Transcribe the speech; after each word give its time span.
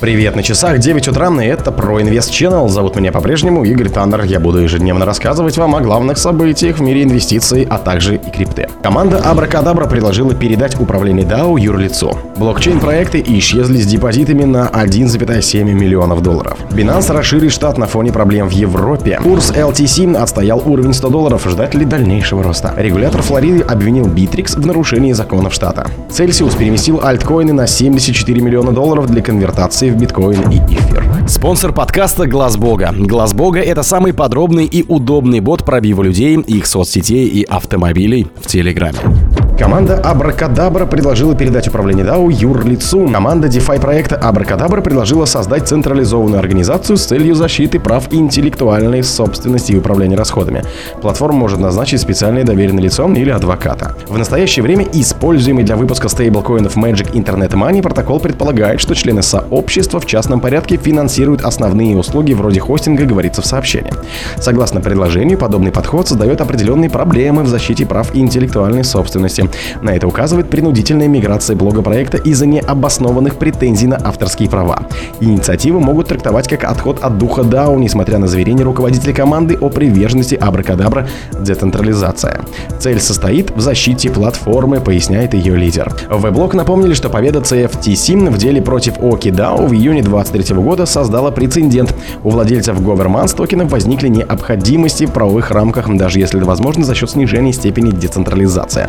Привет, 0.00 0.34
на 0.34 0.42
часах 0.42 0.78
9 0.78 1.08
утра, 1.08 1.28
и 1.42 1.46
это 1.46 1.70
про 1.70 2.00
Инвест 2.00 2.30
Channel. 2.30 2.66
Зовут 2.68 2.96
меня 2.96 3.12
по-прежнему 3.12 3.64
Игорь 3.64 3.90
Таннер. 3.90 4.22
Я 4.22 4.40
буду 4.40 4.60
ежедневно 4.60 5.04
рассказывать 5.04 5.58
вам 5.58 5.74
о 5.74 5.80
главных 5.82 6.16
событиях 6.16 6.78
в 6.78 6.80
мире 6.80 7.02
инвестиций, 7.02 7.66
а 7.68 7.76
также 7.76 8.14
и 8.14 8.30
крипты. 8.30 8.66
Команда 8.82 9.18
Абракадабра 9.18 9.84
предложила 9.84 10.34
передать 10.34 10.80
управление 10.80 11.26
DAO 11.26 11.60
юрлицу. 11.60 12.16
Блокчейн-проекты 12.38 13.22
исчезли 13.26 13.76
с 13.76 13.86
депозитами 13.86 14.44
на 14.44 14.68
1,7 14.68 15.64
миллионов 15.64 16.22
долларов. 16.22 16.56
Binance 16.70 17.12
расширит 17.12 17.52
штат 17.52 17.76
на 17.76 17.86
фоне 17.86 18.10
проблем 18.10 18.48
в 18.48 18.52
Европе. 18.52 19.20
Курс 19.22 19.52
LTC 19.52 20.16
отстоял 20.16 20.62
уровень 20.64 20.94
100 20.94 21.10
долларов. 21.10 21.46
Ждать 21.46 21.74
ли 21.74 21.84
дальнейшего 21.84 22.42
роста? 22.42 22.72
Регулятор 22.74 23.20
Флориды 23.20 23.60
обвинил 23.60 24.06
Bittrex 24.06 24.58
в 24.58 24.66
нарушении 24.66 25.12
законов 25.12 25.52
штата. 25.52 25.90
Celsius 26.08 26.56
переместил 26.56 27.02
альткоины 27.04 27.52
на 27.52 27.66
74 27.66 28.40
миллиона 28.40 28.72
долларов 28.72 29.06
для 29.06 29.20
конвертации 29.20 29.89
в 29.90 29.96
биткоин 29.96 30.50
и 30.50 30.58
эфир. 30.58 31.04
Спонсор 31.26 31.72
подкаста 31.72 32.26
Глаз 32.26 32.56
Бога. 32.56 32.94
Глаз 32.96 33.34
Бога 33.34 33.60
это 33.60 33.82
самый 33.82 34.12
подробный 34.12 34.66
и 34.66 34.84
удобный 34.86 35.40
бот 35.40 35.64
пробива 35.64 36.02
людей, 36.02 36.36
их 36.36 36.66
соцсетей 36.66 37.26
и 37.26 37.42
автомобилей 37.44 38.26
в 38.40 38.46
Телеграме. 38.46 38.98
Команда 39.60 39.96
Абракадабра 39.96 40.86
предложила 40.86 41.34
передать 41.34 41.68
управление 41.68 42.02
DAO 42.02 42.32
юрлицу. 42.32 43.06
Команда 43.12 43.46
DeFi 43.48 43.78
проекта 43.78 44.16
Абракадабра 44.16 44.80
предложила 44.80 45.26
создать 45.26 45.68
централизованную 45.68 46.38
организацию 46.38 46.96
с 46.96 47.04
целью 47.04 47.34
защиты 47.34 47.78
прав 47.78 48.10
интеллектуальной 48.10 49.02
собственности 49.02 49.72
и 49.72 49.76
управления 49.76 50.16
расходами. 50.16 50.64
Платформа 51.02 51.40
может 51.40 51.58
назначить 51.58 52.00
специальное 52.00 52.42
доверенное 52.42 52.84
лицо 52.84 53.06
или 53.12 53.28
адвоката. 53.28 53.96
В 54.08 54.16
настоящее 54.16 54.62
время 54.62 54.86
используемый 54.94 55.62
для 55.62 55.76
выпуска 55.76 56.08
стейблкоинов 56.08 56.78
Magic 56.78 57.12
Internet 57.12 57.50
Money 57.50 57.82
протокол 57.82 58.18
предполагает, 58.18 58.80
что 58.80 58.94
члены 58.94 59.20
сообщества 59.20 60.00
в 60.00 60.06
частном 60.06 60.40
порядке 60.40 60.78
финансируют 60.78 61.42
основные 61.42 61.98
услуги 61.98 62.32
вроде 62.32 62.60
хостинга, 62.60 63.04
говорится 63.04 63.42
в 63.42 63.46
сообщении. 63.46 63.92
Согласно 64.38 64.80
предложению, 64.80 65.36
подобный 65.36 65.70
подход 65.70 66.08
создает 66.08 66.40
определенные 66.40 66.88
проблемы 66.88 67.42
в 67.42 67.48
защите 67.48 67.84
прав 67.84 68.16
интеллектуальной 68.16 68.84
собственности. 68.84 69.49
На 69.82 69.90
это 69.90 70.06
указывает 70.06 70.50
принудительная 70.50 71.08
миграция 71.08 71.56
блога 71.56 71.82
проекта 71.82 72.18
из-за 72.18 72.46
необоснованных 72.46 73.36
претензий 73.36 73.86
на 73.86 73.96
авторские 73.96 74.48
права. 74.48 74.84
Инициативы 75.20 75.80
могут 75.80 76.08
трактовать 76.08 76.48
как 76.48 76.64
отход 76.64 77.00
от 77.02 77.18
духа 77.18 77.42
DAO, 77.42 77.78
несмотря 77.78 78.18
на 78.18 78.26
заверение 78.26 78.64
руководителя 78.64 79.12
команды 79.12 79.56
о 79.60 79.68
приверженности 79.68 80.34
Абракадабра 80.34 81.08
децентрализация. 81.40 82.40
Цель 82.78 83.00
состоит 83.00 83.50
в 83.50 83.60
защите 83.60 84.10
платформы, 84.10 84.80
поясняет 84.80 85.34
ее 85.34 85.56
лидер. 85.56 85.92
В 86.10 86.24
Веблог 86.24 86.54
напомнили, 86.54 86.94
что 86.94 87.08
победа 87.10 87.40
CFTC 87.40 88.30
в 88.30 88.38
деле 88.38 88.60
против 88.62 88.98
Оки 89.02 89.28
DAO 89.28 89.66
в 89.66 89.72
июне 89.72 90.02
2023 90.02 90.56
года 90.56 90.86
создала 90.86 91.30
прецедент. 91.30 91.94
У 92.24 92.30
владельцев 92.30 92.80
Governance 92.80 93.36
токенов 93.36 93.70
возникли 93.70 94.08
необходимости 94.08 95.06
в 95.06 95.12
правовых 95.12 95.50
рамках, 95.50 95.88
даже 95.96 96.18
если 96.18 96.38
это 96.38 96.46
возможно 96.46 96.84
за 96.84 96.94
счет 96.94 97.10
снижения 97.10 97.52
степени 97.52 97.90
децентрализации. 97.90 98.88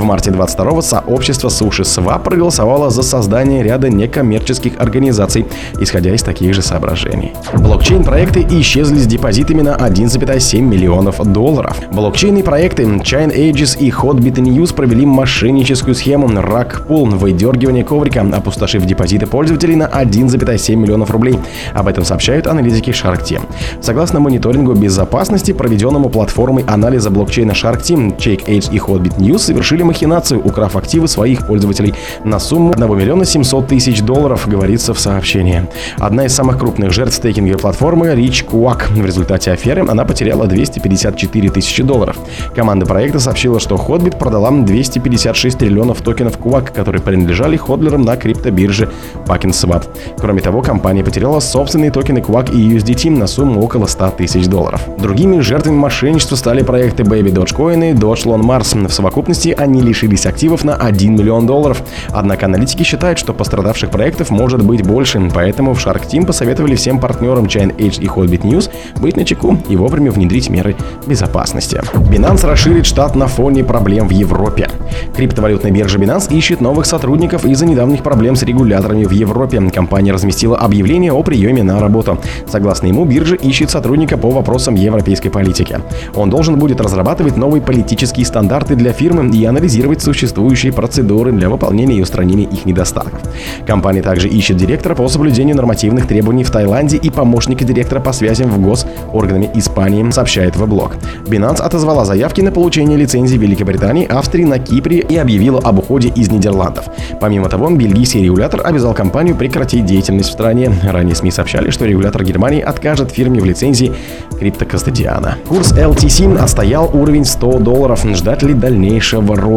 В 0.00 0.04
марте 0.04 0.30
22-го 0.30 0.80
сообщество 0.80 1.50
Суши 1.50 1.82
Swap 1.82 2.22
проголосовало 2.22 2.88
за 2.88 3.02
создание 3.02 3.62
ряда 3.62 3.90
некоммерческих 3.90 4.80
организаций, 4.80 5.44
исходя 5.78 6.14
из 6.14 6.22
таких 6.22 6.54
же 6.54 6.62
соображений. 6.62 7.34
Блокчейн-проекты 7.52 8.46
исчезли 8.48 8.96
с 8.96 9.06
депозитами 9.06 9.60
на 9.60 9.76
1,7 9.76 10.60
миллионов 10.62 11.22
долларов. 11.30 11.76
Блокчейные 11.92 12.42
проекты 12.42 12.84
Chain 12.84 13.30
Ages 13.30 13.78
и 13.78 13.90
Hotbit 13.90 14.36
News 14.36 14.74
провели 14.74 15.04
мошенническую 15.04 15.94
схему 15.94 16.28
Rack 16.28 16.86
Pool 16.88 17.18
выдергивания 17.18 17.84
коврика, 17.84 18.22
опустошив 18.22 18.86
депозиты 18.86 19.26
пользователей 19.26 19.76
на 19.76 19.84
1,7 19.84 20.76
миллионов 20.76 21.10
рублей. 21.10 21.38
Об 21.74 21.88
этом 21.88 22.06
сообщают 22.06 22.46
аналитики 22.46 22.88
Shark 22.88 23.22
Team. 23.22 23.42
Согласно 23.82 24.18
мониторингу 24.18 24.72
безопасности, 24.72 25.52
проведенному 25.52 26.08
платформой 26.08 26.64
анализа 26.66 27.10
блокчейна 27.10 27.52
Shark 27.52 27.82
Team, 27.82 28.16
Check 28.16 28.46
Age 28.46 28.72
и 28.72 28.78
Hotbit 28.78 29.18
News 29.18 29.40
совершили 29.40 29.79
совершили 29.80 29.82
махинацию, 29.82 30.40
украв 30.40 30.76
активы 30.76 31.08
своих 31.08 31.46
пользователей 31.46 31.94
на 32.24 32.38
сумму 32.38 32.72
1 32.72 32.98
миллиона 32.98 33.24
700 33.24 33.66
тысяч 33.68 34.02
долларов, 34.02 34.48
говорится 34.48 34.94
в 34.94 35.00
сообщении. 35.00 35.66
Одна 35.98 36.26
из 36.26 36.34
самых 36.34 36.58
крупных 36.58 36.92
жертв 36.92 37.16
стейкинговой 37.16 37.58
платформы 37.58 38.08
Rich 38.08 38.46
Quack. 38.50 38.92
В 38.92 39.06
результате 39.06 39.52
аферы 39.52 39.84
она 39.88 40.04
потеряла 40.04 40.46
254 40.46 41.50
тысячи 41.50 41.82
долларов. 41.82 42.16
Команда 42.54 42.86
проекта 42.86 43.20
сообщила, 43.20 43.60
что 43.60 43.76
Hotbit 43.76 44.18
продала 44.18 44.50
256 44.50 45.58
триллионов 45.58 46.02
токенов 46.02 46.38
Quack, 46.38 46.72
которые 46.74 47.00
принадлежали 47.00 47.56
ходлерам 47.56 48.02
на 48.02 48.16
криптобирже 48.16 48.88
PackNSwap. 49.26 49.84
Кроме 50.18 50.40
того, 50.40 50.62
компания 50.62 51.04
потеряла 51.04 51.40
собственные 51.40 51.90
токены 51.90 52.18
Quack 52.18 52.52
и 52.52 52.76
USDT 52.76 53.10
на 53.10 53.26
сумму 53.26 53.62
около 53.62 53.86
100 53.86 54.10
тысяч 54.18 54.46
долларов. 54.46 54.80
Другими 54.98 55.40
жертвами 55.40 55.76
мошенничества 55.76 56.36
стали 56.36 56.62
проекты 56.62 57.02
Baby 57.02 57.32
Dogecoin 57.32 57.90
и 57.90 57.94
Dogelon 57.94 58.42
Mars. 58.42 58.88
В 58.88 58.92
совокупности 58.92 59.54
они 59.56 59.69
они 59.70 59.80
лишились 59.80 60.26
активов 60.26 60.64
на 60.64 60.74
1 60.74 61.14
миллион 61.14 61.46
долларов. 61.46 61.82
Однако 62.12 62.46
аналитики 62.46 62.82
считают, 62.82 63.18
что 63.18 63.32
пострадавших 63.32 63.90
проектов 63.90 64.30
может 64.30 64.62
быть 64.64 64.84
больше, 64.84 65.30
поэтому 65.32 65.74
в 65.74 65.78
Shark 65.78 66.06
Team 66.08 66.26
посоветовали 66.26 66.74
всем 66.74 66.98
партнерам 66.98 67.44
Chain 67.44 67.74
Age 67.76 68.00
и 68.00 68.06
Hotbit 68.06 68.42
News 68.42 68.70
быть 69.00 69.16
на 69.16 69.24
чеку 69.24 69.56
и 69.68 69.76
вовремя 69.76 70.10
внедрить 70.10 70.50
меры 70.50 70.76
безопасности. 71.06 71.80
Binance 71.94 72.46
расширит 72.46 72.86
штат 72.86 73.14
на 73.14 73.28
фоне 73.28 73.64
проблем 73.64 74.08
в 74.08 74.10
Европе. 74.10 74.68
Криптовалютная 75.16 75.70
биржа 75.70 75.98
Binance 75.98 76.32
ищет 76.32 76.60
новых 76.60 76.86
сотрудников 76.86 77.44
из-за 77.44 77.66
недавних 77.66 78.02
проблем 78.02 78.36
с 78.36 78.42
регуляторами 78.42 79.04
в 79.04 79.12
Европе. 79.12 79.60
Компания 79.72 80.12
разместила 80.12 80.58
объявление 80.58 81.12
о 81.12 81.22
приеме 81.22 81.62
на 81.62 81.80
работу. 81.80 82.18
Согласно 82.48 82.86
ему, 82.86 83.04
биржа 83.04 83.36
ищет 83.36 83.70
сотрудника 83.70 84.16
по 84.16 84.30
вопросам 84.30 84.74
европейской 84.74 85.28
политики. 85.28 85.78
Он 86.14 86.28
должен 86.28 86.58
будет 86.58 86.80
разрабатывать 86.80 87.36
новые 87.36 87.62
политические 87.62 88.26
стандарты 88.26 88.74
для 88.74 88.92
фирмы 88.92 89.30
и 89.36 89.44
анализировать 89.44 89.59
анализировать 89.60 90.00
существующие 90.00 90.72
процедуры 90.72 91.32
для 91.32 91.50
выполнения 91.50 91.96
и 91.96 92.00
устранения 92.00 92.44
их 92.44 92.64
недостатков. 92.64 93.20
Компания 93.66 94.00
также 94.00 94.26
ищет 94.26 94.56
директора 94.56 94.94
по 94.94 95.06
соблюдению 95.06 95.54
нормативных 95.54 96.06
требований 96.06 96.44
в 96.44 96.50
Таиланде 96.50 96.96
и 96.96 97.10
помощника 97.10 97.64
директора 97.64 98.00
по 98.00 98.12
связям 98.12 98.48
в 98.48 98.58
госорганами 98.62 99.50
Испании, 99.54 100.10
сообщает 100.10 100.56
Веблог. 100.56 100.96
Binance 101.26 101.60
отозвала 101.60 102.06
заявки 102.06 102.40
на 102.40 102.50
получение 102.50 102.96
лицензии 102.96 103.36
Великобритании, 103.36 104.06
Австрии, 104.06 104.44
на 104.44 104.58
Кипре 104.58 105.00
и 105.00 105.16
объявила 105.16 105.60
об 105.60 105.78
уходе 105.78 106.08
из 106.08 106.30
Нидерландов. 106.30 106.86
Помимо 107.20 107.50
того, 107.50 107.68
бельгийский 107.68 108.24
регулятор 108.24 108.62
обязал 108.64 108.94
компанию 108.94 109.36
прекратить 109.36 109.84
деятельность 109.84 110.30
в 110.30 110.32
стране. 110.32 110.72
Ранее 110.82 111.14
СМИ 111.14 111.30
сообщали, 111.30 111.68
что 111.68 111.84
регулятор 111.84 112.24
Германии 112.24 112.62
откажет 112.62 113.10
фирме 113.10 113.40
в 113.40 113.44
лицензии 113.44 113.92
криптокастодиана. 114.38 115.36
Курс 115.46 115.72
LTC 115.72 116.38
отстоял 116.38 116.90
уровень 116.94 117.26
100 117.26 117.58
долларов. 117.58 118.06
Ждать 118.14 118.42
ли 118.42 118.54
дальнейшего 118.54 119.36
роста. 119.36 119.49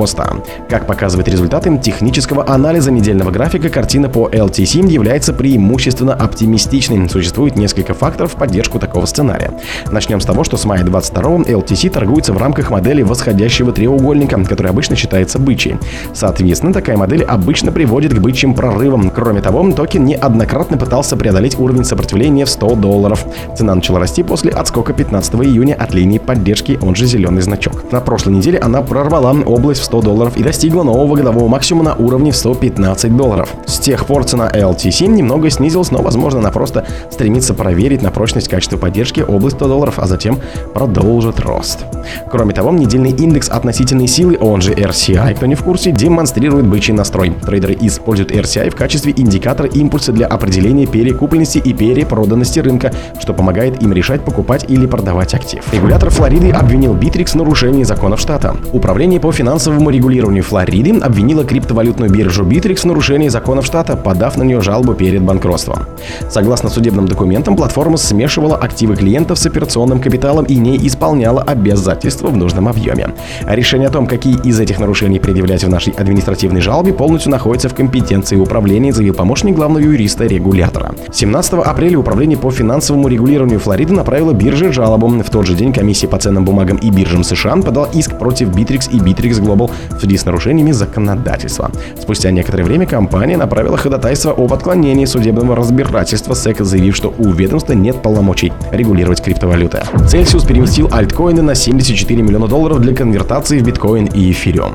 Как 0.69 0.87
показывают 0.87 1.27
результаты 1.27 1.77
технического 1.77 2.49
анализа 2.49 2.91
недельного 2.91 3.29
графика, 3.29 3.69
картина 3.69 4.09
по 4.09 4.27
LTC 4.27 4.89
является 4.89 5.33
преимущественно 5.33 6.13
оптимистичной. 6.13 7.07
Существует 7.09 7.55
несколько 7.55 7.93
факторов 7.93 8.33
в 8.33 8.35
поддержку 8.35 8.79
такого 8.79 9.05
сценария. 9.05 9.51
Начнем 9.91 10.19
с 10.19 10.25
того, 10.25 10.43
что 10.43 10.57
с 10.57 10.65
мая 10.65 10.83
22 10.83 11.43
LTC 11.43 11.89
торгуется 11.91 12.33
в 12.33 12.37
рамках 12.37 12.71
модели 12.71 13.03
восходящего 13.03 13.71
треугольника, 13.71 14.43
который 14.43 14.71
обычно 14.71 14.95
считается 14.95 15.37
бычьей. 15.37 15.77
Соответственно, 16.13 16.73
такая 16.73 16.97
модель 16.97 17.23
обычно 17.23 17.71
приводит 17.71 18.13
к 18.13 18.19
бычьим 18.19 18.55
прорывам. 18.55 19.11
Кроме 19.11 19.41
того, 19.41 19.71
токен 19.73 20.05
неоднократно 20.05 20.77
пытался 20.77 21.15
преодолеть 21.15 21.59
уровень 21.59 21.85
сопротивления 21.85 22.45
в 22.45 22.49
100 22.49 22.75
долларов. 22.75 23.25
Цена 23.55 23.75
начала 23.75 23.99
расти 23.99 24.23
после 24.23 24.51
отскока 24.51 24.93
15 24.93 25.35
июня 25.35 25.75
от 25.75 25.93
линии 25.93 26.17
поддержки, 26.17 26.79
он 26.81 26.95
же 26.95 27.05
зеленый 27.05 27.43
значок. 27.43 27.91
На 27.91 28.01
прошлой 28.01 28.33
неделе 28.33 28.57
она 28.57 28.81
прорвала 28.81 29.35
область 29.45 29.82
в 29.83 29.85
100 29.85 30.01
долларов 30.01 30.37
и 30.37 30.43
достигла 30.43 30.83
нового 30.83 31.15
годового 31.15 31.47
максимума 31.47 31.91
на 31.91 31.95
уровне 31.95 32.31
в 32.31 32.35
115 32.35 33.15
долларов. 33.15 33.53
С 33.65 33.79
тех 33.79 34.05
пор 34.05 34.23
цена 34.23 34.49
LTC 34.49 35.07
немного 35.07 35.49
снизилась, 35.49 35.91
но 35.91 36.01
возможно 36.01 36.39
она 36.39 36.51
просто 36.51 36.85
стремится 37.11 37.53
проверить 37.53 38.01
на 38.01 38.11
прочность 38.11 38.47
качества 38.47 38.77
поддержки 38.77 39.19
область 39.21 39.57
100 39.57 39.67
долларов, 39.67 39.95
а 39.97 40.07
затем 40.07 40.39
продолжит 40.73 41.39
рост. 41.39 41.85
Кроме 42.31 42.53
того, 42.53 42.71
недельный 42.71 43.11
индекс 43.11 43.49
относительной 43.49 44.07
силы, 44.07 44.37
он 44.39 44.61
же 44.61 44.73
RCI, 44.73 45.35
кто 45.35 45.45
не 45.45 45.55
в 45.55 45.63
курсе, 45.63 45.91
демонстрирует 45.91 46.65
бычий 46.65 46.93
настрой. 46.93 47.31
Трейдеры 47.45 47.77
используют 47.81 48.31
RCI 48.31 48.69
в 48.69 48.75
качестве 48.75 49.13
индикатора 49.15 49.69
импульса 49.69 50.11
для 50.11 50.27
определения 50.27 50.85
перекупленности 50.85 51.57
и 51.57 51.73
перепроданности 51.73 52.59
рынка, 52.59 52.93
что 53.19 53.33
помогает 53.33 53.81
им 53.81 53.93
решать, 53.93 54.21
покупать 54.21 54.65
или 54.69 54.85
продавать 54.85 55.33
актив. 55.33 55.63
Регулятор 55.73 56.09
Флориды 56.09 56.51
обвинил 56.51 56.95
Bittrex 56.95 57.31
в 57.31 57.35
нарушении 57.35 57.83
законов 57.83 58.19
штата. 58.19 58.55
Управление 58.71 59.19
по 59.19 59.31
финансовым 59.31 59.72
финансовому 59.73 59.89
регулированию 59.89 60.43
Флориды 60.43 60.99
обвинила 60.99 61.43
криптовалютную 61.43 62.11
биржу 62.11 62.43
Bittrex 62.43 62.81
в 62.81 62.85
нарушении 62.85 63.29
законов 63.29 63.65
штата, 63.65 63.95
подав 63.95 64.37
на 64.37 64.43
нее 64.43 64.61
жалобу 64.61 64.93
перед 64.93 65.21
банкротством. 65.21 65.87
Согласно 66.29 66.69
судебным 66.69 67.07
документам, 67.07 67.55
платформа 67.55 67.97
смешивала 67.97 68.55
активы 68.55 68.95
клиентов 68.95 69.39
с 69.39 69.45
операционным 69.45 69.99
капиталом 69.99 70.45
и 70.45 70.55
не 70.55 70.77
исполняла 70.87 71.41
обязательства 71.41 72.27
в 72.27 72.37
нужном 72.37 72.67
объеме. 72.67 73.15
А 73.45 73.55
решение 73.55 73.87
о 73.87 73.91
том, 73.91 74.05
какие 74.05 74.37
из 74.43 74.59
этих 74.59 74.79
нарушений 74.79 75.19
предъявлять 75.19 75.63
в 75.63 75.69
нашей 75.69 75.93
административной 75.93 76.61
жалобе, 76.61 76.93
полностью 76.93 77.31
находится 77.31 77.69
в 77.69 77.73
компетенции 77.73 78.35
управления, 78.35 78.93
заявил 78.93 79.15
помощник 79.15 79.55
главного 79.55 79.83
юриста 79.83 80.25
регулятора. 80.25 80.93
17 81.11 81.53
апреля 81.53 81.97
Управление 81.97 82.37
по 82.37 82.51
финансовому 82.51 83.07
регулированию 83.07 83.59
Флориды 83.59 83.93
направило 83.93 84.33
бирже 84.33 84.71
жалобу. 84.71 85.07
В 85.07 85.29
тот 85.29 85.47
же 85.47 85.55
день 85.55 85.73
комиссия 85.73 86.07
по 86.07 86.17
ценным 86.17 86.45
бумагам 86.45 86.77
и 86.77 86.89
биржам 86.89 87.23
США 87.23 87.55
подала 87.55 87.87
иск 87.93 88.17
против 88.19 88.49
Bittrex 88.49 88.89
и 88.91 88.99
Bittrex 88.99 89.41
Global 89.41 89.62
в 89.67 89.99
связи 89.99 90.17
с 90.17 90.25
нарушениями 90.25 90.71
законодательства. 90.71 91.71
Спустя 91.99 92.31
некоторое 92.31 92.63
время 92.63 92.85
компания 92.85 93.37
направила 93.37 93.77
ходатайство 93.77 94.31
об 94.31 94.53
отклонении 94.53 95.05
судебного 95.05 95.55
разбирательства 95.55 96.33
SEC, 96.33 96.63
заявив, 96.63 96.95
что 96.95 97.13
у 97.17 97.31
ведомства 97.31 97.73
нет 97.73 98.01
полномочий 98.01 98.51
регулировать 98.71 99.21
криптовалюты. 99.21 99.83
Celsius 99.95 100.47
переместил 100.47 100.89
альткоины 100.91 101.41
на 101.41 101.55
74 101.55 102.21
миллиона 102.21 102.47
долларов 102.47 102.81
для 102.81 102.95
конвертации 102.95 103.59
в 103.59 103.63
биткоин 103.63 104.05
и 104.05 104.31
эфириум. 104.31 104.73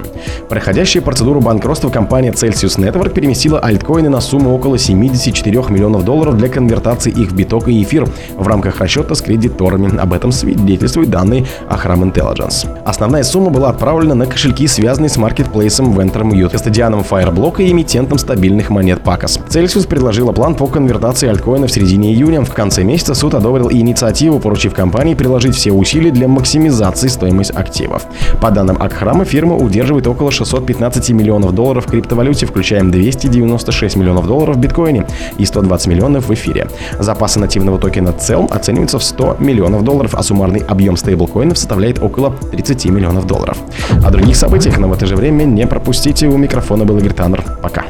Проходящая 0.49 1.03
процедуру 1.03 1.41
банкротства 1.41 1.91
компания 1.91 2.31
Celsius 2.31 2.79
Network 2.79 3.13
переместила 3.13 3.59
альткоины 3.59 4.09
на 4.09 4.21
сумму 4.21 4.55
около 4.55 4.79
74 4.79 5.59
миллионов 5.69 6.05
долларов 6.05 6.37
для 6.37 6.49
конвертации 6.49 7.11
их 7.11 7.31
в 7.31 7.35
биток 7.35 7.69
и 7.69 7.83
эфир 7.83 8.09
в 8.37 8.47
рамках 8.47 8.81
расчета 8.81 9.15
с 9.15 9.21
кредиторами. 9.21 9.99
Об 9.99 10.13
этом 10.13 10.33
свидетельствуют 10.33 11.11
данные 11.11 11.47
Ahram 11.69 12.03
Intelligence. 12.03 12.69
Основная 12.85 13.23
сумма 13.23 13.51
была 13.51 13.71
отправлена 13.71 14.15
на 14.15 14.27
кошельки, 14.27 14.67
связанные 14.79 15.09
с 15.09 15.17
маркетплейсом 15.17 15.91
Venture 15.91 16.23
Mute, 16.23 16.51
кастодианом 16.51 17.01
Fireblocka 17.01 17.65
и 17.65 17.73
эмитентом 17.73 18.17
стабильных 18.17 18.71
монет 18.71 19.01
Pacos. 19.05 19.41
Celsius 19.49 19.89
предложила 19.89 20.31
план 20.31 20.55
по 20.55 20.69
конвертации 20.69 21.29
альткоина 21.29 21.67
в 21.67 21.73
середине 21.73 22.13
июня. 22.13 22.45
В 22.45 22.55
конце 22.55 22.85
месяца 22.85 23.15
суд 23.15 23.35
одобрил 23.35 23.73
инициативу, 23.73 24.39
поручив 24.39 24.75
компании 24.75 25.15
приложить 25.15 25.57
все 25.57 25.73
усилия 25.73 26.13
для 26.13 26.29
максимизации 26.29 27.09
стоимости 27.09 27.53
активов. 27.55 28.07
По 28.41 28.53
данным 28.53 28.81
Акхрама, 28.81 29.25
фирма 29.25 29.57
удерживает 29.57 30.07
около 30.07 30.31
615 30.31 31.11
миллионов 31.11 31.57
долларов 31.57 31.87
в 31.87 31.91
криптовалюте, 31.91 32.47
включая 32.47 32.85
296 32.85 33.97
миллионов 33.97 34.29
долларов 34.29 34.55
в 34.55 34.61
биткоине 34.61 35.09
и 35.39 35.45
120 35.45 35.89
миллионов 35.89 36.29
в 36.29 36.35
эфире. 36.35 36.69
Запасы 37.01 37.41
нативного 37.41 37.81
токена 37.81 38.11
CELM 38.11 38.49
оцениваются 38.53 39.01
в 39.01 39.03
100 39.03 39.39
миллионов 39.41 39.83
долларов, 39.83 40.15
а 40.15 40.23
суммарный 40.23 40.61
объем 40.61 40.97
стейблкоинов 40.97 41.59
составляет 41.59 42.01
около 42.01 42.33
30 42.53 42.85
миллионов 42.87 43.27
долларов. 43.27 43.59
О 44.05 44.11
других 44.13 44.37
событиях, 44.37 44.68
но 44.77 44.89
в 44.89 44.93
это 44.93 45.07
же 45.07 45.17
время 45.17 45.45
не 45.45 45.67
пропустите. 45.67 46.27
У 46.27 46.37
микрофона 46.37 46.85
был 46.85 46.99
Игорь 46.99 47.15
Таннер. 47.15 47.45
Пока. 47.63 47.85